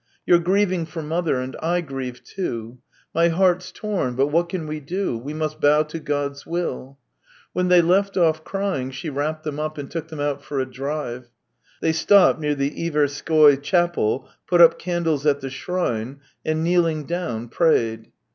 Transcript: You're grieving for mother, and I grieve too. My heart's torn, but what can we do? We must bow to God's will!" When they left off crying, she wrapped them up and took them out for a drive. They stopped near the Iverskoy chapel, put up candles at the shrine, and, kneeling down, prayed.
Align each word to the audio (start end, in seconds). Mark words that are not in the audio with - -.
You're 0.25 0.39
grieving 0.39 0.87
for 0.87 1.03
mother, 1.03 1.39
and 1.39 1.55
I 1.61 1.81
grieve 1.81 2.23
too. 2.23 2.79
My 3.13 3.27
heart's 3.27 3.71
torn, 3.71 4.15
but 4.15 4.29
what 4.29 4.49
can 4.49 4.65
we 4.65 4.79
do? 4.79 5.15
We 5.15 5.31
must 5.35 5.61
bow 5.61 5.83
to 5.83 5.99
God's 5.99 6.43
will!" 6.43 6.97
When 7.53 7.67
they 7.67 7.83
left 7.83 8.17
off 8.17 8.43
crying, 8.43 8.89
she 8.89 9.11
wrapped 9.11 9.43
them 9.43 9.59
up 9.59 9.77
and 9.77 9.91
took 9.91 10.07
them 10.07 10.19
out 10.19 10.43
for 10.43 10.59
a 10.59 10.65
drive. 10.65 11.29
They 11.83 11.91
stopped 11.93 12.39
near 12.39 12.55
the 12.55 12.71
Iverskoy 12.71 13.61
chapel, 13.61 14.27
put 14.47 14.59
up 14.59 14.79
candles 14.79 15.27
at 15.27 15.39
the 15.41 15.51
shrine, 15.51 16.21
and, 16.43 16.63
kneeling 16.63 17.05
down, 17.05 17.49
prayed. 17.49 18.11